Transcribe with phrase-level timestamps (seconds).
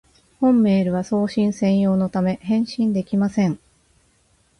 [0.39, 3.59] 本メールは送信専用のため、返信できません